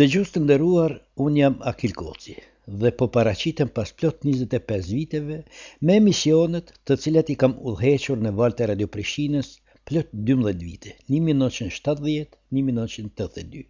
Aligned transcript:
Dëgjus 0.00 0.28
të 0.34 0.38
nderuar, 0.42 0.92
un 1.24 1.32
jam 1.40 1.56
Akil 1.70 1.92
Koci 2.00 2.36
dhe 2.82 2.90
po 2.98 3.04
paraqitem 3.16 3.68
pas 3.78 3.90
plot 3.98 4.16
25 4.28 4.92
viteve 4.98 5.38
me 5.88 5.92
emisionet 6.02 6.66
të 6.86 6.92
cilat 7.04 7.28
i 7.34 7.36
kam 7.42 7.52
udhëhequr 7.72 8.18
në 8.28 8.32
Valte 8.40 8.64
Radio 8.72 8.88
Prishtinës 8.94 9.48
plot 9.90 10.08
12 10.32 10.60
vite, 10.70 10.90
1970-1982. 11.18 13.66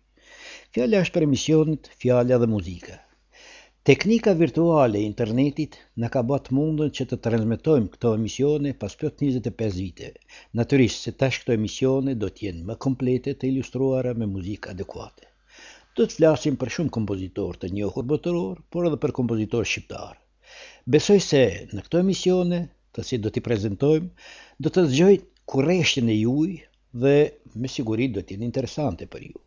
Fjala 0.77 0.97
është 1.07 1.15
për 1.19 1.27
emisionet, 1.33 1.83
Fjala 2.05 2.35
dhe 2.45 2.49
muzika. 2.59 2.97
Teknika 3.89 4.35
virtuale 4.37 4.99
e 5.01 5.09
internetit 5.11 5.77
në 6.03 6.09
ka 6.15 6.21
bat 6.31 6.49
mundën 6.57 6.91
që 6.97 7.05
të 7.13 7.17
transmitojmë 7.27 7.87
këto 7.95 8.11
emisione 8.19 8.73
pas 8.83 8.97
pjot 9.03 9.17
25 9.23 9.71
vite. 9.81 10.11
Naturisht 10.61 11.07
se 11.07 11.15
tash 11.23 11.39
këto 11.45 11.55
emisione 11.55 12.13
do 12.25 12.29
t'jenë 12.41 12.67
më 12.71 12.77
komplete 12.87 13.35
të 13.41 13.49
ilustruara 13.53 14.13
me 14.21 14.29
muzikë 14.35 14.75
adekuate. 14.75 15.31
Do 15.97 16.05
të 16.11 16.19
flasim 16.19 16.61
për 16.65 16.75
shumë 16.77 16.95
kompozitor 16.99 17.57
të 17.65 17.73
njohur 17.79 18.07
botëror, 18.13 18.61
por 18.75 18.91
edhe 18.91 19.01
për 19.07 19.17
kompozitor 19.23 19.71
shqiptar. 19.73 20.21
Besoj 20.99 21.19
se 21.31 21.43
në 21.73 21.87
këto 21.89 22.05
emisione, 22.05 22.61
të 22.93 23.09
si 23.13 23.23
do 23.25 23.33
t'i 23.33 23.47
prezentojmë, 23.49 24.29
do 24.61 24.69
të 24.75 24.85
zgjojt 24.93 25.27
kureshtjën 25.55 26.13
e 26.13 26.23
juj 26.23 26.55
dhe 27.07 27.17
me 27.65 27.73
sigurit 27.79 28.19
do 28.19 28.21
t'jenë 28.29 28.51
interesante 28.53 29.09
për 29.17 29.31
juj. 29.31 29.41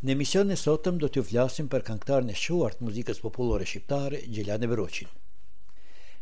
Në 0.00 0.14
emision 0.14 0.50
e 0.54 0.56
sotëm 0.56 0.96
do 1.02 1.10
t'ju 1.12 1.22
flasim 1.28 1.66
për 1.72 1.82
kanktar 1.84 2.22
në 2.24 2.32
shuart 2.42 2.78
muzikës 2.84 3.18
populore 3.20 3.66
shqiptare 3.68 4.22
Gjelane 4.32 4.70
Broqin. 4.70 5.10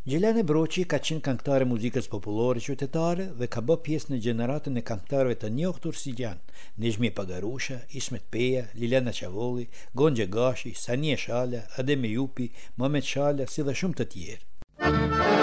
Gjelane 0.08 0.42
Broqi 0.48 0.82
ka 0.88 0.98
qenë 1.04 1.22
kanktare 1.26 1.68
muzikës 1.68 2.08
populore 2.10 2.62
qytetare 2.64 3.28
dhe 3.38 3.50
ka 3.54 3.62
bë 3.68 3.78
pjesë 3.86 4.10
në 4.16 4.20
gjeneratën 4.26 4.80
e 4.82 4.84
kanktarve 4.90 5.36
të 5.38 5.52
njohtur 5.60 5.94
si 6.00 6.16
janë 6.18 6.58
Nezhmi 6.84 7.12
Pagarusha, 7.20 7.78
Ismet 8.02 8.26
Peja, 8.34 8.66
Liliana 8.74 9.14
Qavoli, 9.20 9.68
Gonje 9.94 10.26
Gashi, 10.26 10.74
Sanje 10.86 11.14
Shala, 11.16 11.62
Ademi 11.78 12.14
Jupi, 12.18 12.50
Mohamed 12.76 13.04
Shala, 13.14 13.46
si 13.46 13.62
dhe 13.68 13.78
shumë 13.82 14.00
të 14.00 14.08
tjerë. 14.16 14.46
Muzikë 14.88 15.37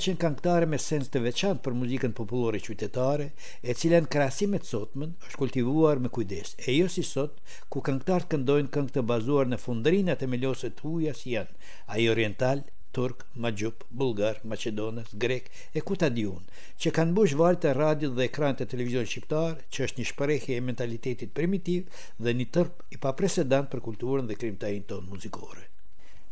qenë 0.00 0.16
këngëtare 0.20 0.66
me 0.70 0.78
sens 0.80 1.10
të 1.12 1.20
veçantë 1.26 1.60
për 1.64 1.74
muzikën 1.76 2.14
popullore 2.16 2.60
qytetare, 2.64 3.26
e 3.60 3.74
cila 3.76 3.98
në 4.00 4.08
krahasim 4.14 4.54
me 4.54 4.60
sotmën 4.64 5.10
është 5.26 5.40
kultivuar 5.42 6.00
me 6.00 6.08
kujdes. 6.16 6.54
E 6.64 6.76
jo 6.78 6.88
si 6.92 7.04
sot, 7.04 7.34
ku 7.72 7.82
këngëtarët 7.84 8.30
këndojnë 8.32 8.70
këngë 8.74 8.94
të 8.96 9.04
bazuar 9.10 9.50
në 9.50 9.58
fundrinat 9.60 10.24
e 10.24 10.28
melose 10.32 10.72
të 10.72 10.84
huaja 10.86 11.12
si 11.20 11.34
janë 11.34 11.60
ai 11.92 12.06
oriental, 12.14 12.62
turk, 12.96 13.26
maqjup, 13.44 13.84
bullgar, 14.00 14.40
macedonës, 14.52 15.12
grek 15.24 15.50
e 15.76 15.82
ku 15.84 15.96
ta 16.00 16.08
që 16.10 16.94
kanë 16.96 17.14
bush 17.18 17.36
valë 17.36 17.60
të 17.62 17.74
radio 17.76 18.10
dhe 18.16 18.24
ekran 18.30 18.56
të 18.56 18.70
televizion 18.72 19.04
shqiptar, 19.06 19.60
që 19.70 19.84
është 19.84 20.00
një 20.00 20.08
shprehje 20.14 20.56
e 20.56 20.64
mentalitetit 20.70 21.36
primitiv 21.36 21.84
dhe 22.18 22.34
një 22.40 22.48
tërp 22.56 22.88
i 22.96 22.96
papresedant 23.04 23.68
për 23.70 23.84
kulturën 23.90 24.32
dhe 24.32 24.40
krimtajin 24.40 24.88
tonë 24.88 25.10
muzikore. 25.12 25.69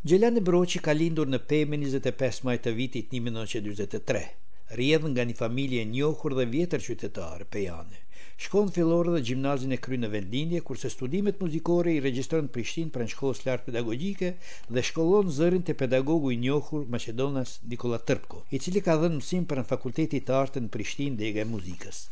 Gjelani 0.07 0.39
Broqi 0.39 0.79
ka 0.79 0.93
lindur 0.95 1.27
në 1.27 1.39
pe 1.51 1.59
25 1.67 2.37
majtë 2.47 2.63
të 2.69 2.73
vitit 2.79 3.07
1923, 3.19 4.19
rjedhën 4.79 5.09
nga 5.17 5.25
një 5.27 5.35
familje 5.41 5.83
njohur 5.93 6.37
dhe 6.39 6.45
vjetër 6.53 6.85
qytetarë, 6.87 7.47
pejane. 7.57 7.99
Shkon 8.45 8.71
fillore 8.77 9.11
dhe 9.17 9.23
gjimnazin 9.31 9.75
e 9.75 9.79
kry 9.87 9.99
në 9.99 10.11
vendlindje, 10.13 10.61
kurse 10.69 10.93
studimet 10.95 11.43
muzikore 11.45 11.97
i 11.97 12.05
regjistron 12.05 12.47
në 12.47 12.55
Prishtinë 12.57 12.95
pranë 12.95 13.13
shkollës 13.17 13.43
lartë 13.49 13.69
pedagogjike 13.73 14.33
dhe 14.77 14.87
shkollon 14.91 15.35
zërin 15.41 15.67
te 15.67 15.75
pedagogu 15.83 16.31
i 16.31 16.39
njohur 16.47 16.87
Macedonas 16.97 17.57
Nikola 17.75 17.99
Tërpko, 17.99 18.45
i 18.55 18.63
cili 18.63 18.85
ka 18.91 18.95
dhënë 19.03 19.19
mësim 19.19 19.51
për 19.51 19.65
në 19.65 19.69
Fakultetin 19.75 20.25
të 20.31 20.39
Artëve 20.45 20.69
në 20.69 20.73
Prishtinë 20.79 21.23
dhe 21.25 21.35
e 21.43 21.49
Muzikës. 21.57 22.05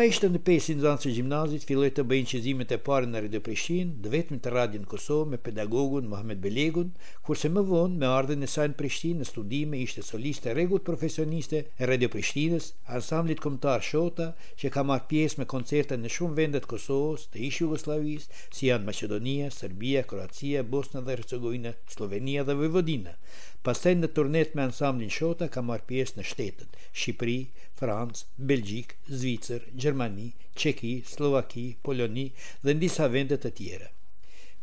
sa 0.02 0.08
ishte 0.10 0.26
në 0.34 0.38
pesin 0.42 0.80
zanë 0.82 0.98
që 1.04 1.10
gjimnazit, 1.14 1.62
filloj 1.68 1.92
të 1.94 2.02
bëjnë 2.10 2.26
qizimet 2.32 2.72
e 2.74 2.78
pare 2.82 3.06
në 3.06 3.20
Radio 3.22 3.40
Prishtin, 3.46 3.92
dhe 4.02 4.10
vetëm 4.10 4.40
të 4.42 4.50
radio 4.50 4.80
në 4.82 4.88
Kosovë 4.90 5.30
me 5.34 5.38
pedagogun 5.46 6.08
Mohamed 6.10 6.40
Belegun, 6.42 6.88
kurse 7.28 7.46
më 7.54 7.62
vonë 7.68 8.00
me 8.00 8.08
ardhe 8.10 8.34
në 8.40 8.48
sajnë 8.50 8.74
Prishtin 8.80 9.20
në 9.22 9.28
studime 9.28 9.78
ishte 9.84 10.02
soliste 10.02 10.56
regut 10.58 10.82
profesioniste 10.88 11.60
e 11.78 11.86
Radio 11.92 12.10
Prishtinës, 12.10 12.72
ansamblit 12.98 13.44
komtar 13.46 13.84
Shota, 13.92 14.32
që 14.58 14.72
ka 14.74 14.82
marrë 14.90 15.06
pjesë 15.14 15.44
me 15.44 15.48
koncerte 15.54 16.00
në 16.02 16.10
shumë 16.16 16.38
vendet 16.40 16.66
Kosovës 16.74 17.28
të 17.30 17.46
ishë 17.52 17.68
Jugoslavis, 17.68 18.26
si 18.50 18.72
janë 18.72 18.90
Macedonia, 18.90 19.52
Serbia, 19.54 20.02
Kroacia, 20.10 20.66
Bosna 20.74 21.04
dhe 21.06 21.14
Hercegovina, 21.14 21.76
Slovenia 21.94 22.42
dhe 22.42 22.58
Vojvodina. 22.58 23.14
Pasen 23.62 24.00
në 24.02 24.08
turnet 24.10 24.56
me 24.58 24.64
ansamblin 24.66 25.12
Shota 25.14 25.46
ka 25.54 25.62
marrë 25.62 25.84
pjesë 25.86 26.16
në 26.18 26.24
shtetet, 26.26 26.80
Shqipëri, 26.90 27.38
Francë, 27.78 28.24
Belgjik, 28.50 28.96
Zvicër, 29.10 29.68
Gjermani, 29.92 30.32
Çeki, 30.56 31.02
Slovaki, 31.06 31.76
Poloni 31.84 32.30
dhe 32.64 32.72
në 32.72 32.80
disa 32.80 33.04
vende 33.12 33.36
të 33.36 33.50
tjera. 33.58 33.88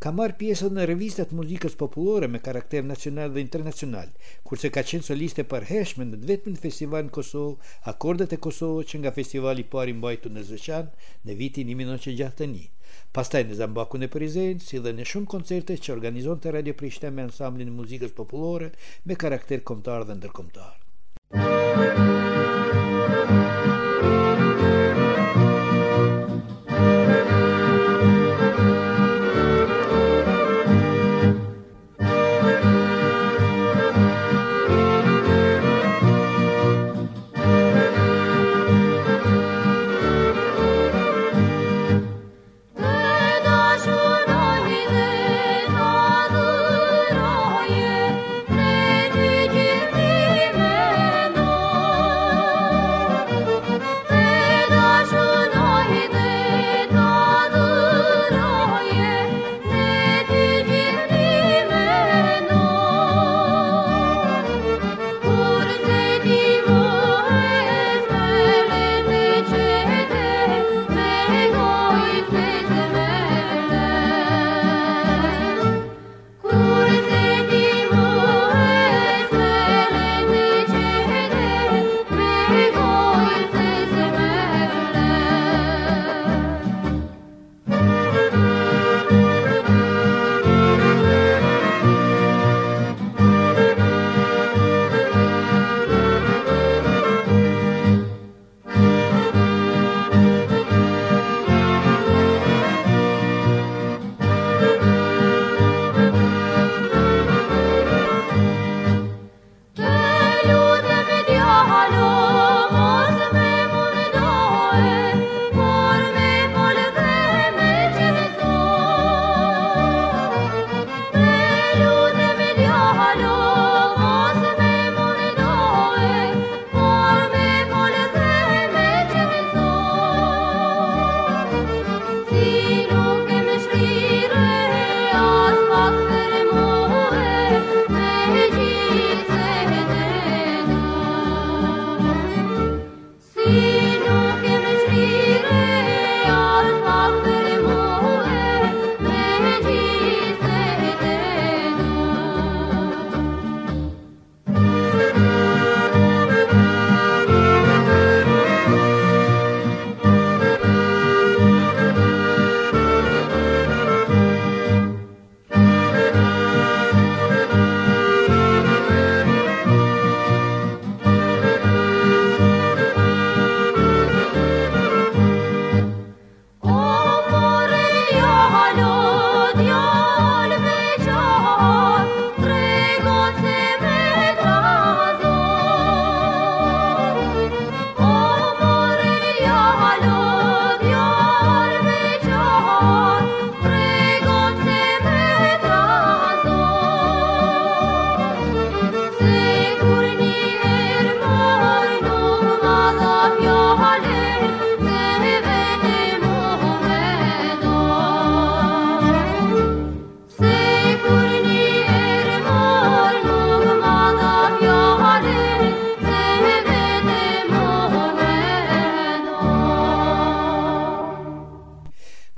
Ka 0.02 0.14
marrë 0.16 0.38
pjesë 0.40 0.70
në 0.74 0.86
revistat 0.90 1.34
muzikës 1.36 1.74
popullore 1.80 2.30
me 2.32 2.40
karakter 2.40 2.84
nacional 2.88 3.30
dhe 3.34 3.42
internacional, 3.44 4.08
kurse 4.48 4.72
ka 4.74 4.82
qenë 4.92 5.04
soliste 5.06 5.44
përheshme 5.52 6.08
në 6.08 6.22
vetëm 6.30 6.56
në 6.56 6.64
festival 6.66 7.04
në 7.08 7.12
Kosovë, 7.18 7.72
akordet 7.94 8.34
e 8.34 8.40
Kosovë 8.46 8.86
që 8.92 9.02
nga 9.04 9.14
festivali 9.20 9.68
pari 9.76 9.94
mbajtu 10.00 10.32
në 10.34 10.46
Zeçan 10.52 10.88
në 11.28 11.38
vitin 11.44 11.70
1961. 11.74 12.66
Pastaj 13.14 13.44
në 13.52 13.60
Zambaku 13.62 14.00
në 14.02 14.10
Prizen, 14.16 14.64
si 14.64 14.80
dhe 14.82 14.96
në 14.98 15.04
shumë 15.12 15.30
koncerte 15.36 15.76
që 15.78 15.94
organizon 16.00 16.40
të 16.42 16.56
Radio 16.58 16.78
Prishtinë 16.80 17.14
me 17.20 17.28
ansamblin 17.28 17.76
muzikës 17.82 18.16
popullore 18.18 18.72
me 19.06 19.20
karakter 19.28 19.62
komtar 19.68 20.08
dhe 20.10 20.16
ndërkomtar. 20.22 20.76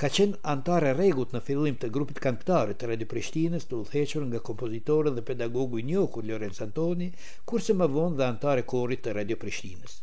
ka 0.02 0.10
qenë 0.10 0.40
antare 0.50 0.96
regut 0.98 1.36
në 1.36 1.40
fillim 1.46 1.76
të 1.78 1.92
grupit 1.94 2.18
kanktare 2.24 2.74
të 2.74 2.88
Radio 2.90 3.06
Prishtinës 3.12 3.68
të 3.70 3.76
ullëthequr 3.78 4.24
nga 4.32 4.40
kompozitorën 4.48 5.14
dhe 5.18 5.22
pedagogu 5.28 5.78
i 5.78 5.86
njoku 5.86 6.24
Lorenz 6.26 6.58
Antoni, 6.66 7.12
kurse 7.52 7.76
më 7.78 7.90
vonë 7.98 8.18
dhe 8.24 8.26
antare 8.30 8.64
korit 8.74 9.04
të 9.06 9.14
Radio 9.20 9.38
Prishtinës. 9.44 10.00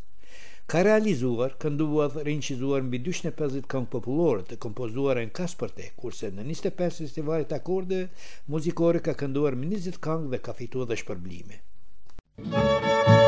Ka 0.71 0.85
realizuar, 0.87 1.57
kënduar 1.59 2.13
dhe 2.15 2.23
rinqizuar 2.29 2.87
mbi 2.87 3.01
250 3.09 3.67
këngë 3.75 3.91
popullore 3.97 4.47
të 4.47 4.61
kompozuar 4.63 5.19
në 5.19 5.35
Kasperte, 5.41 5.91
kurse 5.99 6.31
në 6.31 6.47
25 6.47 7.03
festivalit 7.03 7.57
akorde, 7.59 8.05
muzikore 8.55 9.03
ka 9.03 9.17
kënduar 9.19 9.59
20 9.69 9.99
këngë 9.99 10.31
dhe 10.35 10.43
ka 10.47 10.55
fituar 10.61 10.87
dhe 10.93 11.01
shpërblime. 11.03 11.59
Muzikore 12.39 13.18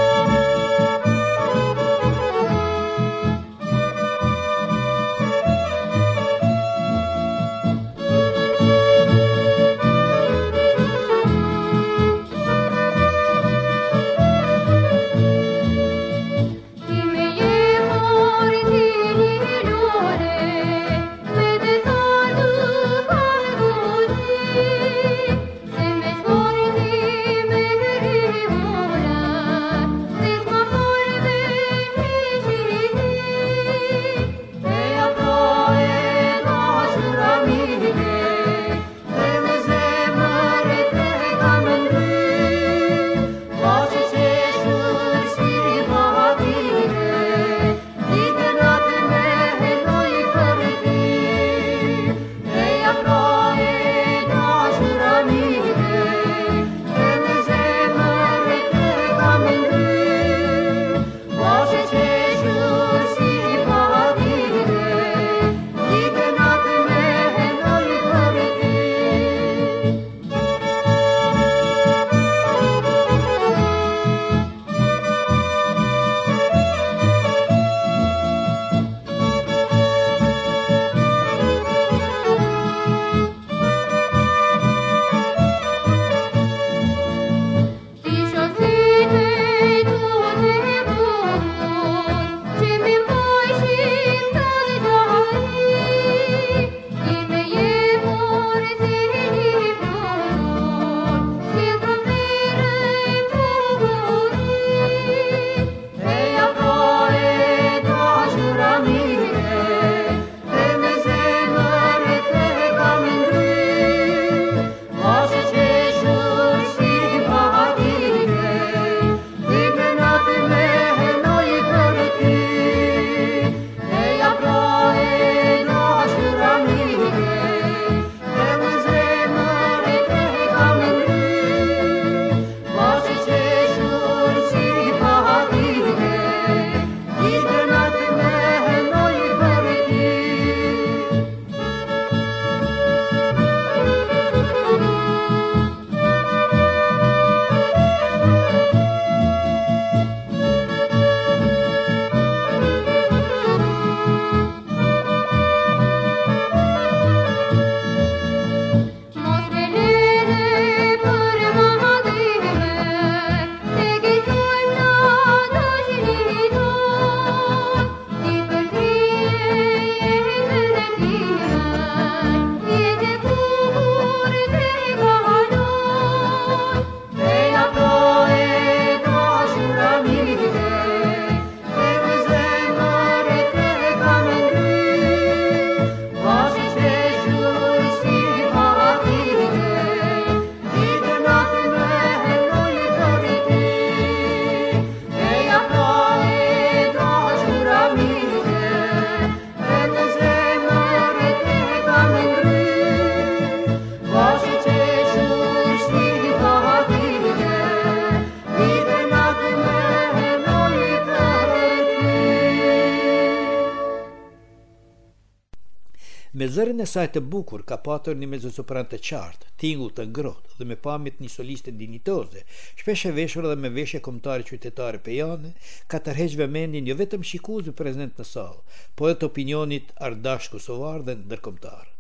në 216.76 216.86
e 216.86 216.90
saj 216.92 217.08
të 217.14 217.22
bukur 217.34 217.64
ka 217.68 217.78
patur 217.86 218.16
një 218.20 218.28
mezzosopran 218.32 218.88
të 218.92 219.00
qartë, 219.10 219.50
tingull 219.64 219.92
të 219.98 220.06
ngrohtë 220.12 220.60
dhe 220.60 220.68
me 220.72 220.78
pamjet 220.88 221.20
një 221.24 221.30
soliste 221.36 221.74
dinitoze, 221.82 222.44
shpesh 222.82 223.06
e 223.10 223.14
veshur 223.20 223.48
dhe 223.50 223.58
me 223.64 223.74
veshje 223.78 224.02
kombëtare 224.08 224.48
qytetare 224.50 225.02
pe 225.06 225.16
jone, 225.20 225.54
ka 225.94 226.02
tërheqë 226.08 226.40
vëmendjen 226.44 226.92
jo 226.92 226.98
vetëm 227.04 227.26
shikuesve 227.32 227.76
prezente 227.84 228.22
në 228.24 228.28
sallë, 228.34 228.80
por 229.00 229.12
edhe 229.14 229.24
të 229.24 229.32
opinionit 229.32 229.96
ardhash 230.10 230.52
kosovar 230.56 231.04
dhe 231.08 231.18
ndërkombëtar. 231.26 231.91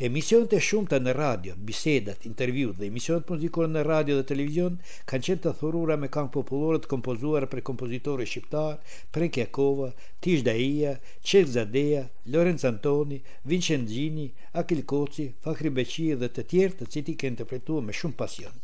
Emisionet 0.00 0.54
e 0.56 0.58
shumta 0.64 0.96
në 0.96 1.12
radio, 1.12 1.52
bisedat, 1.60 2.22
intervjut 2.24 2.78
dhe 2.78 2.86
emisionet 2.88 3.28
muzikore 3.28 3.68
në 3.68 3.82
radio 3.84 4.16
dhe 4.16 4.24
televizion 4.30 4.78
kanë 5.10 5.26
qenë 5.28 5.42
të 5.44 5.52
thurura 5.60 5.98
me 6.00 6.08
këngë 6.14 6.32
popullore 6.38 6.80
të 6.80 6.88
kompozuara 6.94 7.50
për 7.52 7.60
kompozitorë 7.68 8.26
shqiptar, 8.32 8.80
Prenk 9.12 9.36
Jakova, 9.42 9.90
Tish 10.24 10.40
Daia, 10.48 10.96
Zadea, 11.52 12.06
Lorenz 12.32 12.64
Antoni, 12.70 13.20
Vincent 13.44 13.84
Gini, 13.92 14.30
Akil 14.62 14.80
Koci, 14.86 15.28
Fakhri 15.44 15.68
Beqi 15.82 16.08
dhe 16.24 16.32
të 16.32 16.48
tjerë 16.54 16.74
të 16.80 16.84
cilët 16.94 17.12
i 17.16 17.20
kanë 17.20 17.36
interpretuar 17.36 17.84
me 17.84 17.92
shumë 17.92 18.16
pasion. 18.16 18.56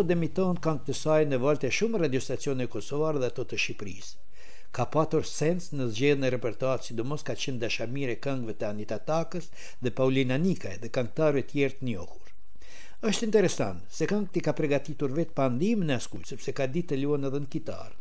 sot 0.00 0.08
dhe 0.08 0.16
miton 0.16 0.56
kanë 0.64 0.84
të 0.88 0.94
saj 0.96 1.22
në 1.28 1.38
valte 1.42 1.68
shumë 1.78 1.98
radiostacione 2.04 2.66
Kosovar 2.72 3.18
dhe 3.20 3.28
të 3.36 3.44
të 3.50 3.58
Shqipëris. 3.64 4.08
Ka 4.76 4.86
patur 4.94 5.26
sens 5.28 5.68
në 5.76 5.88
zgjedhë 5.92 6.20
në 6.22 6.30
repertoat 6.36 6.86
si 6.86 6.96
mos 7.10 7.24
ka 7.26 7.36
qenë 7.42 7.60
dashamire 7.66 8.16
këngëve 8.24 8.54
të 8.56 8.70
Anita 8.72 9.00
Takës 9.10 9.50
dhe 9.84 9.92
Paulina 10.00 10.40
Nikaj 10.40 10.76
dhe 10.82 10.92
këngëtarëve 10.96 11.44
të 11.44 11.52
tjerë 11.52 11.80
tjertë 11.80 11.90
njohur. 11.90 12.32
Është 13.00 13.10
Êshtë 13.10 13.26
interesant 13.28 13.84
se 13.98 14.06
këngë 14.12 14.32
ti 14.34 14.42
ka 14.46 14.56
pregatitur 14.60 15.14
vetë 15.16 15.36
pandim 15.40 15.84
në 15.84 15.98
askull, 16.00 16.24
sepse 16.28 16.54
ka 16.56 16.70
ditë 16.74 16.94
të 16.94 17.02
luon 17.04 17.28
edhe 17.28 17.40
në 17.44 17.50
kitarë. 17.56 17.99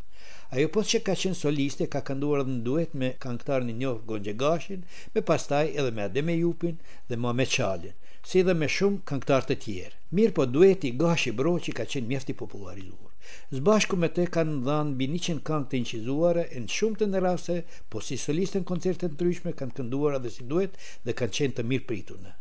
Ajo 0.50 0.70
po 0.74 0.82
që 0.82 1.04
ka 1.06 1.14
qenë 1.14 1.38
soliste, 1.38 1.86
ka 1.94 2.00
kënduar 2.06 2.42
dhe 2.42 2.50
në 2.56 2.64
duet 2.66 2.94
me 2.98 3.10
kanktar 3.26 3.62
një 3.68 3.76
njohë 3.84 4.02
Gonje 4.10 4.34
Gashin, 4.40 4.82
me 5.14 5.22
pastaj 5.30 5.68
edhe 5.76 5.92
me 5.94 6.02
Ademe 6.08 6.34
Jupin 6.40 6.80
dhe 7.10 7.20
Ma 7.22 7.36
me 7.38 7.46
Qalin, 7.56 7.94
si 8.32 8.42
dhe 8.48 8.56
me 8.58 8.66
shumë 8.78 9.04
kanktar 9.12 9.46
të 9.46 9.60
tjerë. 9.66 10.00
Mirë 10.18 10.36
po 10.40 10.48
dueti 10.50 10.90
Gashi 11.04 11.36
Broqi 11.38 11.76
ka 11.78 11.86
qenë 11.86 12.10
mjefti 12.10 12.34
popularizuar. 12.34 13.14
Zbashku 13.54 14.00
me 14.02 14.10
te 14.16 14.26
kanë 14.38 14.64
dhanë 14.66 14.98
bini 14.98 15.22
qenë 15.26 15.46
kank 15.50 15.70
të 15.70 15.84
inqizuare, 15.84 16.48
në 16.64 16.74
shumë 16.78 17.00
të 17.04 17.10
në 17.14 17.24
rase, 17.28 17.60
po 17.92 18.02
si 18.02 18.18
soliste 18.18 18.64
në 18.64 18.70
koncertet 18.72 19.12
të 19.12 19.20
ndryshme, 19.20 19.54
kanë 19.60 19.78
kënduar 19.82 20.18
edhe 20.18 20.34
si 20.34 20.50
duet 20.50 20.82
dhe 21.06 21.14
kanë 21.14 21.36
qenë 21.40 21.60
të 21.60 21.68
mirë 21.70 21.88
pritunë. 21.92 22.32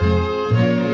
Muzika 0.00 0.89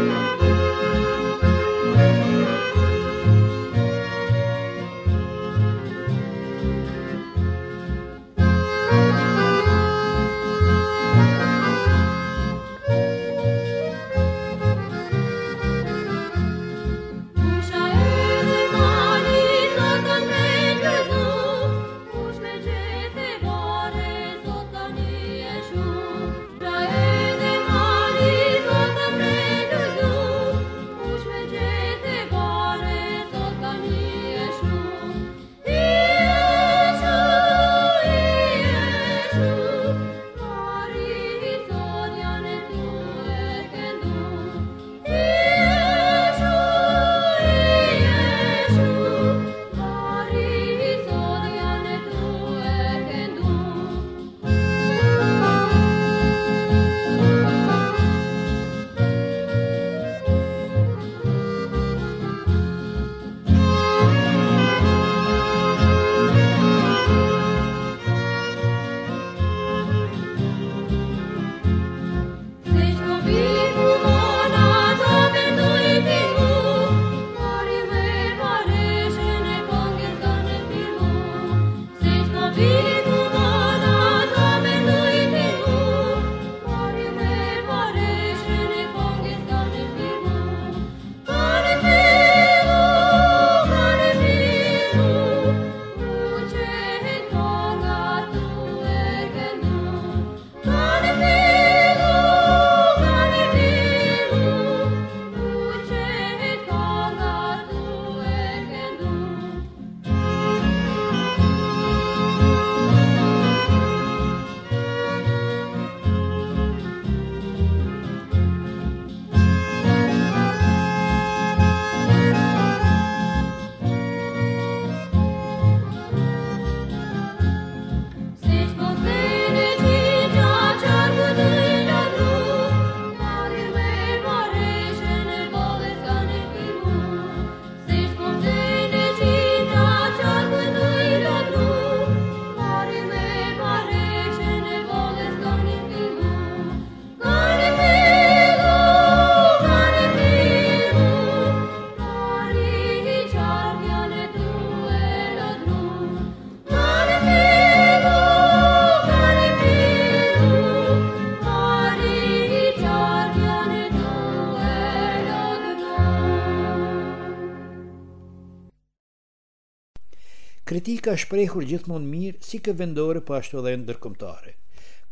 ti 170.87 170.93
ka 171.03 171.17
shprehur 171.19 171.65
gjithmonë 171.67 172.07
mirë 172.13 172.41
si 172.47 172.61
kë 172.63 172.73
vendore 172.81 173.19
po 173.27 173.35
ashtu 173.35 173.59
edhe 173.61 173.73
ndërkombëtare. 173.81 174.53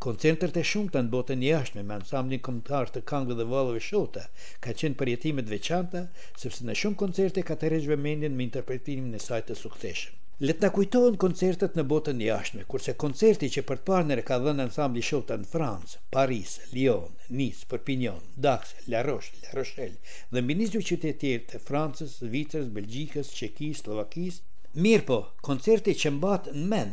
Koncertet 0.05 0.59
e 0.61 0.61
shumta 0.69 1.01
në 1.03 1.11
botën 1.15 1.41
e 1.43 1.49
jashtme 1.49 1.83
me 1.89 1.95
ansamblin 1.97 2.39
kombëtar 2.47 2.93
të 2.95 3.01
këngëve 3.09 3.35
dhe 3.41 3.45
vallëve 3.53 3.81
shota 3.87 4.23
ka 4.63 4.71
qenë 4.83 4.95
përjetime 5.01 5.43
të 5.43 5.51
veçanta 5.55 6.05
sepse 6.39 6.63
në 6.69 6.77
shumë 6.81 6.97
koncerte 7.01 7.43
ka 7.49 7.57
të 7.59 7.73
rrezhve 7.73 7.97
mendjen 8.05 8.37
me 8.39 8.47
interpretimin 8.47 9.19
e 9.19 9.21
saj 9.25 9.41
të 9.49 9.57
suksesshëm. 9.65 10.15
Le 10.47 10.55
të 10.55 10.63
na 10.67 10.71
kujtohen 10.77 11.19
koncertet 11.25 11.75
në 11.79 11.85
botën 11.91 12.23
e 12.23 12.27
jashtme, 12.31 12.63
kurse 12.71 12.95
koncerti 13.03 13.51
që 13.51 13.65
për 13.67 13.83
të 13.83 13.85
parë 13.91 14.25
ka 14.31 14.39
dhënë 14.47 14.69
ansambli 14.69 15.03
shota 15.09 15.35
në 15.41 15.51
Francë, 15.51 15.99
Paris, 16.17 16.55
Lyon, 16.71 17.11
Nice, 17.35 17.67
Perpignan, 17.71 18.23
Dax, 18.47 18.71
La 18.93 19.03
Rochelle, 19.07 19.43
La 19.49 19.55
Rochelle, 19.59 19.99
dhe 20.31 20.39
mbi 20.41 20.57
20 20.65 20.89
qytete 20.91 21.15
të 21.15 21.23
tjera 21.35 21.49
të 21.53 21.63
Francës, 21.71 22.15
Zvicrës, 22.23 22.71
Belgjikës, 22.79 23.35
Çekisë, 23.39 23.83
Slovakisë, 23.85 24.43
Mirë 24.75 25.03
po, 25.07 25.17
koncerti 25.39 25.93
që 25.95 26.09
mbat 26.17 26.47
në 26.53 26.65
men 26.71 26.89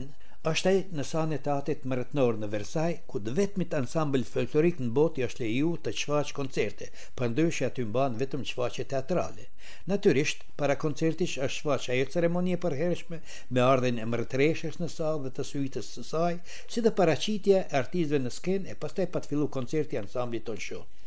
është 0.47 0.71
e 0.73 0.83
në 0.95 1.05
sanë 1.09 1.35
e 1.37 1.41
tatit 1.49 1.87
më 1.91 1.97
rëtënorë 1.99 2.39
në 2.43 2.49
Versaj, 2.53 2.93
ku 3.11 3.19
dë 3.27 3.33
vetëmit 3.39 3.75
ansambl 3.79 4.23
folklorik 4.35 4.79
në 4.83 4.93
botë 4.99 5.23
i 5.23 5.25
është 5.27 5.43
le 5.43 5.49
ju 5.57 5.73
të 5.83 5.95
qfaq 5.99 6.31
koncerte, 6.37 6.89
për 7.19 7.33
ndërsh 7.33 7.59
aty 7.69 7.87
mbanë 7.89 8.21
vetëm 8.23 8.45
qfaq 8.47 8.79
teatrale. 8.93 9.49
Naturisht, 9.91 10.47
para 10.61 10.77
koncertisht 10.85 11.43
është 11.49 11.65
qfaq 11.65 11.89
ajo 11.97 12.07
ceremonie 12.17 12.61
për 12.67 12.79
hershme, 12.85 13.19
me 13.51 13.65
ardhen 13.67 13.99
e 13.99 14.07
më 14.11 14.21
rëtëreshës 14.23 14.79
në 14.83 14.93
sa 14.99 15.11
dhe 15.25 15.35
të 15.35 15.49
suitës 15.51 15.91
së 15.97 16.07
saj, 16.13 16.35
si 16.71 16.87
dhe 16.87 16.95
paracitja 17.03 17.65
e 17.65 17.79
artizve 17.83 18.23
në 18.23 18.37
sken 18.39 18.71
e 18.71 18.79
pastaj 18.87 19.11
pat 19.15 19.27
fillu 19.33 19.51
koncerti 19.59 19.99
ansamblit 20.05 20.47
të 20.47 20.59
në 20.61 20.69
shumë. 20.69 21.01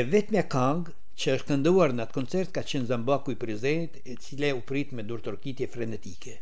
E 0.00 0.04
vetëmja 0.14 0.48
kangë 0.56 0.99
që 1.20 1.32
është 1.36 1.46
kënduar 1.48 1.92
në 1.94 2.02
atë 2.04 2.14
koncert 2.16 2.50
ka 2.56 2.62
qenë 2.72 2.86
Zambaku 2.90 3.32
i 3.34 3.38
prezent 3.44 3.96
e 4.12 4.14
cile 4.26 4.50
u 4.58 4.60
prit 4.70 4.92
me 4.98 5.04
durtorkitje 5.08 5.68
frenetike. 5.74 6.36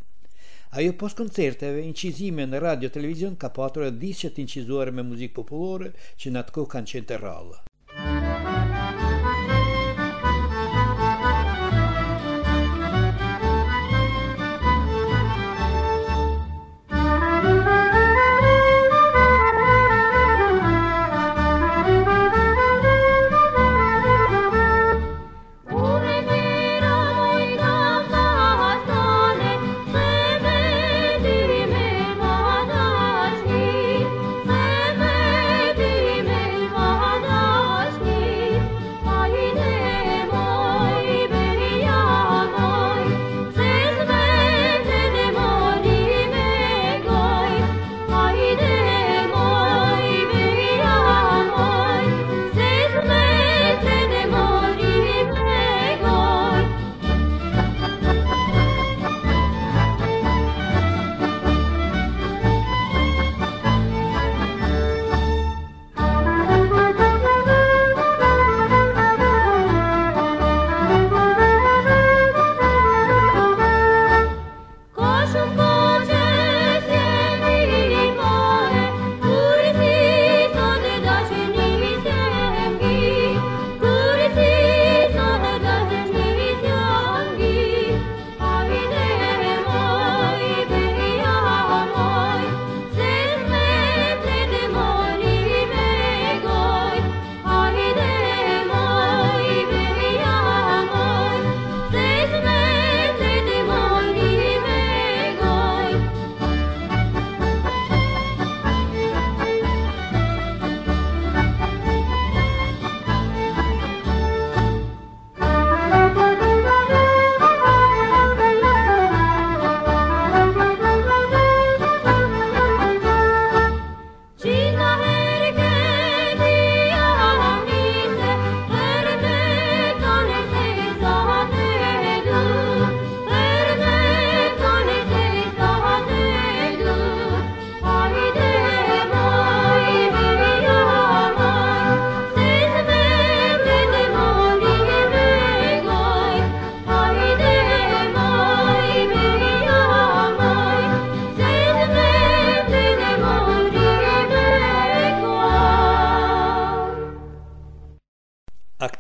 Ajo 0.82 0.92
pos 1.04 1.16
koncerteve, 1.22 1.84
incizime 1.92 2.46
në 2.50 2.60
radio 2.66 2.90
televizion 2.98 3.38
ka 3.44 3.52
patur 3.60 3.86
edhe 3.88 4.02
disqet 4.04 4.42
incizuar 4.44 4.92
me 4.98 5.06
muzikë 5.12 5.38
popullore 5.40 5.94
që 6.20 6.34
në 6.34 6.44
atë 6.44 6.58
kohë 6.58 6.70
kanë 6.76 6.92
qenë 6.94 7.10
të 7.14 7.22
rallë. 7.24 7.58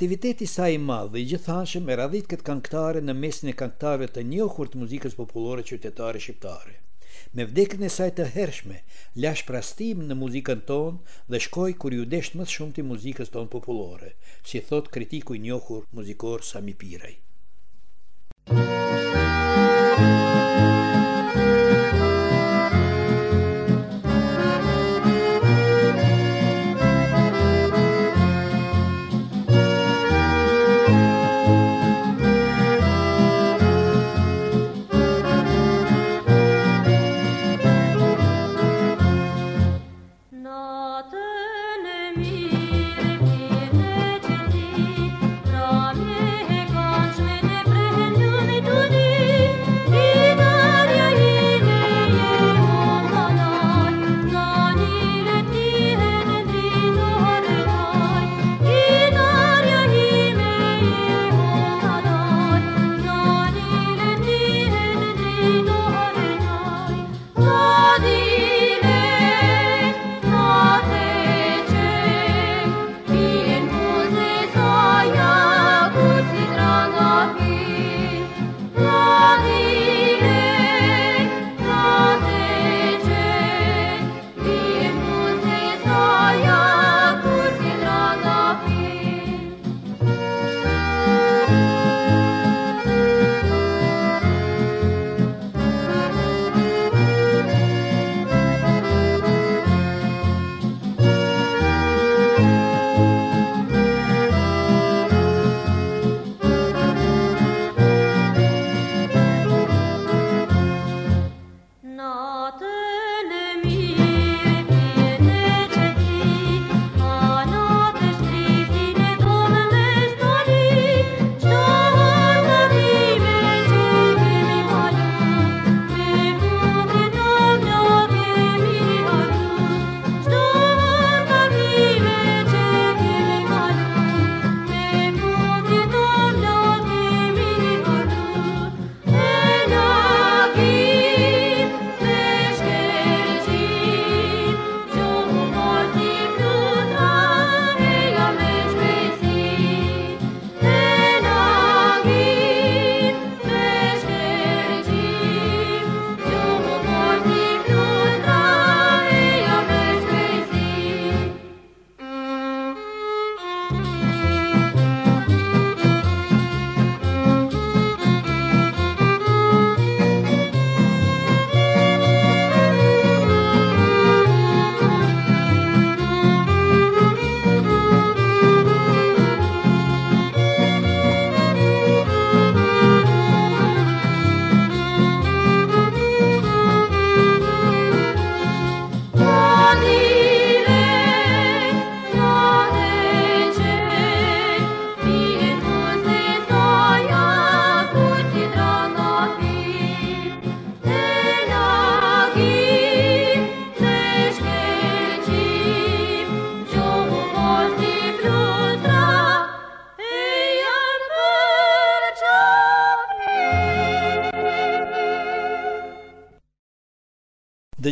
Aktiviteti 0.08 0.46
sa 0.54 0.64
i 0.72 0.78
madh 0.80 1.10
dhe 1.12 1.18
i 1.20 1.26
gjithashëm 1.28 1.90
e 1.92 1.96
radhit 2.00 2.28
këtë 2.32 2.44
këngëtare 2.46 3.02
në 3.04 3.14
mesin 3.18 3.50
e 3.50 3.52
këngëtarëve 3.60 4.06
të 4.14 4.22
njohur 4.30 4.70
të 4.72 4.80
muzikës 4.80 5.16
popullore 5.18 5.64
qytetare 5.70 6.22
shqiptare. 6.24 6.78
Me 7.36 7.44
vdekjen 7.50 7.84
e 7.84 7.90
saj 7.98 8.08
të 8.16 8.30
hershme, 8.38 8.78
la 9.24 9.34
shprastim 9.42 10.00
në 10.08 10.16
muzikën 10.22 10.64
tonë 10.72 11.18
dhe 11.28 11.42
shkoi 11.48 11.76
kur 11.84 11.98
ju 12.00 12.08
desh 12.16 12.32
më 12.40 12.48
shumë 12.56 12.78
ti 12.78 12.88
muzikës 12.94 13.34
tonë 13.36 13.52
popullore, 13.58 14.14
si 14.40 14.64
thot 14.72 14.88
kritiku 14.96 15.36
i 15.36 15.44
njohur 15.44 15.84
muzikor 16.00 16.48
Sami 16.54 16.72
Piraj. 16.80 17.14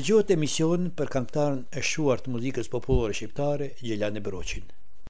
dëgjohet 0.06 0.30
emision 0.32 0.84
për 1.00 1.08
këngëtarën 1.14 1.58
e 1.80 1.82
shuar 1.88 2.22
të 2.24 2.34
muzikës 2.36 2.70
popullore 2.76 3.18
shqiptare, 3.18 3.70
Gjelani 3.88 4.24
Broqin. 4.30 4.70